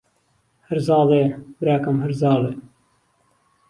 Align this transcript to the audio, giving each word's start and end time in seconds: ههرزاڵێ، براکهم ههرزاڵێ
ههرزاڵێ، 0.67 1.23
براکهم 1.59 1.97
ههرزاڵێ 2.03 2.53